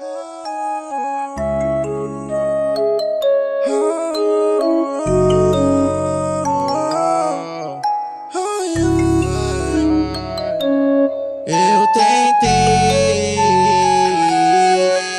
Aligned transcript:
Eu 0.00 0.06
tentei 11.92 13.36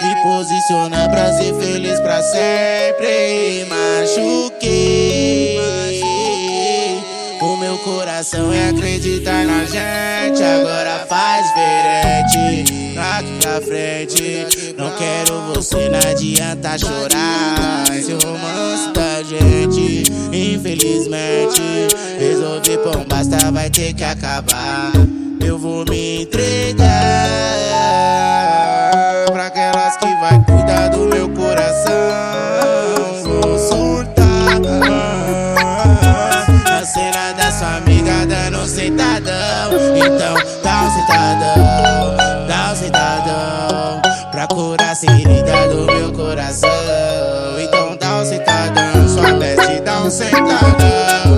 me 0.01 0.23
posicionar 0.23 1.09
pra 1.09 1.33
ser 1.33 1.53
feliz 1.55 1.99
pra 1.99 2.21
sempre. 2.21 3.65
Machuquei 3.65 5.59
o 7.41 7.57
meu 7.57 7.77
coração 7.79 8.53
e 8.53 8.69
acreditar 8.69 9.45
na 9.45 9.65
gente. 9.65 10.41
Agora 10.41 10.88
quero 14.99 15.41
você, 15.53 15.89
não 15.89 15.99
adianta 16.11 16.77
chorar. 16.77 17.85
Esse 17.97 18.11
romance 18.11 18.91
da 18.93 19.23
gente, 19.23 20.03
infelizmente, 20.31 21.61
resolver 22.19 22.77
pão 22.77 23.03
basta, 23.07 23.51
vai 23.51 23.69
ter 23.71 23.93
que 23.93 24.03
acabar 24.03 24.91
eu 25.49 25.57
vou 25.57 25.83
me 25.89 26.21
entregar 26.23 26.85
pra 29.31 29.47
aquelas 29.47 29.97
que 29.97 30.05
vai 30.05 30.43
cuidar 30.45 30.89
do 30.89 31.05
meu 31.07 31.27
coração. 31.29 31.91
Vou 33.23 33.57
surtar 33.57 34.61
a 36.71 36.85
cena 36.85 37.33
da 37.33 37.51
sua 37.51 37.77
amiga 37.77 38.27
dando 38.27 38.59
um 38.59 38.67
sentadão. 38.67 39.71
Então 39.95 40.35
dá 40.61 40.83
um 40.83 40.91
sentadão, 40.91 42.28
curar 44.99 45.15
a 45.15 45.17
ferida 45.17 45.67
do 45.69 45.85
meu 45.85 46.11
coração. 46.11 46.69
Então 47.59 47.95
dá 47.95 48.17
um 48.17 48.25
sentadão, 48.25 49.07
sua 49.07 49.33
best 49.33 49.81
dá 49.81 50.01
um 50.01 50.09
sentadão. 50.09 51.28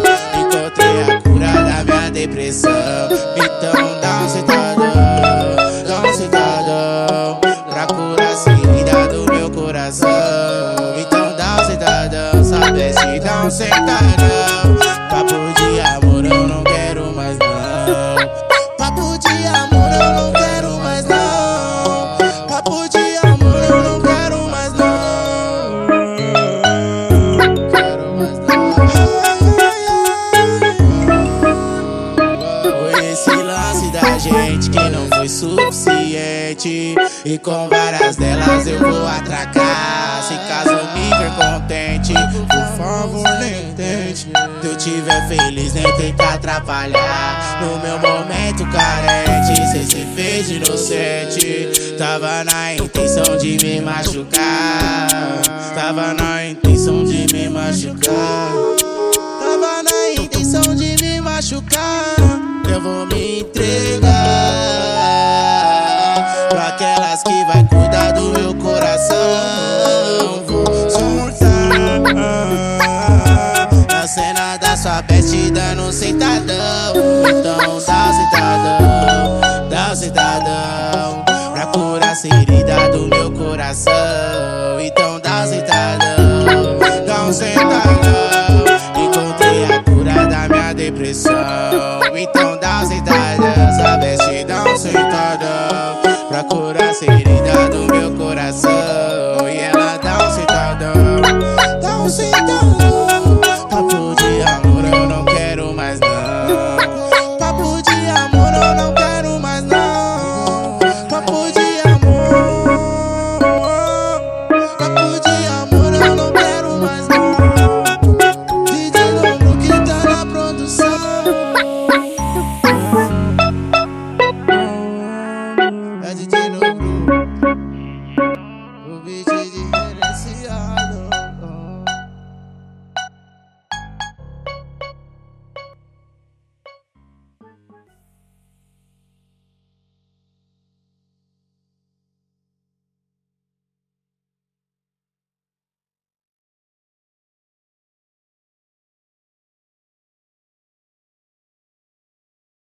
Suficiente. 35.41 36.95
E 37.25 37.37
com 37.39 37.67
várias 37.67 38.15
delas 38.15 38.67
eu 38.67 38.79
vou 38.79 39.07
atracar. 39.07 40.21
Se 40.21 40.35
caso 40.47 40.87
me 40.93 41.09
ver 41.09 41.31
contente 41.35 42.13
Por 42.13 42.77
favor 42.77 43.27
nem 43.39 43.73
tente. 43.73 44.27
Se 44.61 44.67
eu 44.67 44.77
tiver 44.77 45.27
feliz 45.27 45.73
nem 45.73 45.95
tenta 45.97 46.35
atrapalhar. 46.35 47.59
No 47.61 47.79
meu 47.79 47.97
momento 47.97 48.65
carente 48.71 49.55
Cê 49.71 49.83
se 49.83 50.05
fez 50.15 50.51
inocente. 50.51 51.95
Tava 51.97 52.43
na 52.43 52.75
intenção 52.75 53.37
de 53.37 53.57
me 53.63 53.81
machucar. 53.81 55.41
Tava 55.73 56.13
na 56.13 56.45
intenção 56.45 57.03
de 57.03 57.25
me 57.33 57.49
machucar. 57.49 58.51
Tava 59.39 59.83
na 59.83 60.23
intenção 60.23 60.75
de 60.75 60.95
me 61.01 61.19
machucar. 61.19 62.15
Eu 62.71 62.79
vou 62.79 63.05
me 63.07 63.39
entregar 63.39 64.20
aquelas 67.21 67.23
que 67.23 67.45
vai 67.45 67.63
cuidar 67.65 68.11
do 68.11 68.29
meu 68.31 68.53
coração. 68.55 69.15
Vou 70.47 70.89
surtar. 70.89 72.09
Na 73.89 74.07
cena 74.07 74.57
da 74.57 74.75
sua 74.75 75.01
best 75.03 75.51
dando 75.51 75.91
sentadão. 75.91 76.93
Então 77.29 77.57
dá 77.57 77.69
um 77.69 77.79
sentadão, 77.79 79.41
dá 79.69 79.91
um 79.91 79.95
sentadão. 79.95 81.23
Pra 81.53 81.65
curar 81.67 82.11
a 82.11 82.15
ferida 82.15 82.89
do 82.91 83.07
meu 83.07 83.31
coração. 83.31 84.79
Então 84.79 85.19
dá 85.19 85.43
um 85.43 85.47
sentadão, 85.47 86.79
dá 87.05 87.23
um 87.23 87.33
sentadão. 87.33 88.65
Encontrei 88.95 89.65
a 89.65 89.83
cura 89.83 90.27
da 90.27 90.49
minha 90.49 90.73
depressão. 90.73 91.33
Então 92.15 92.57
dá 92.57 92.81
um 92.81 92.87
sentadão, 92.87 93.40
do 97.71 97.87
meu 97.87 98.11
coração 98.11 98.80